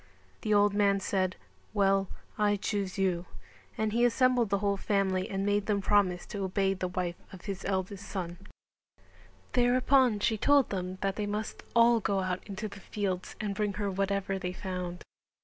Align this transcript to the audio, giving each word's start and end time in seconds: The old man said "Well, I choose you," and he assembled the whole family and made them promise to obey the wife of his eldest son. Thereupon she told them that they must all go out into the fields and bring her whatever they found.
The 0.41 0.51
old 0.51 0.73
man 0.73 0.99
said 0.99 1.35
"Well, 1.75 2.07
I 2.35 2.55
choose 2.55 2.97
you," 2.97 3.27
and 3.77 3.93
he 3.93 4.03
assembled 4.03 4.49
the 4.49 4.57
whole 4.57 4.75
family 4.75 5.29
and 5.29 5.45
made 5.45 5.67
them 5.67 5.79
promise 5.79 6.25
to 6.25 6.43
obey 6.43 6.73
the 6.73 6.87
wife 6.87 7.17
of 7.31 7.45
his 7.45 7.63
eldest 7.65 8.07
son. 8.09 8.39
Thereupon 9.53 10.19
she 10.19 10.39
told 10.39 10.71
them 10.71 10.97
that 11.01 11.17
they 11.17 11.27
must 11.27 11.61
all 11.75 11.99
go 11.99 12.21
out 12.21 12.43
into 12.47 12.67
the 12.67 12.79
fields 12.79 13.35
and 13.39 13.53
bring 13.53 13.73
her 13.73 13.91
whatever 13.91 14.39
they 14.39 14.53
found. 14.53 15.03